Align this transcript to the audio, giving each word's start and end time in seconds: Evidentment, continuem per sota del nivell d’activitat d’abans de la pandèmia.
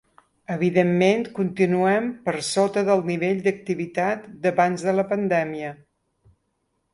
Evidentment, 0.53 1.25
continuem 1.39 2.07
per 2.29 2.35
sota 2.47 2.83
del 2.87 3.03
nivell 3.11 3.43
d’activitat 3.49 4.25
d’abans 4.47 4.87
de 4.89 4.97
la 5.01 5.07
pandèmia. 5.13 5.77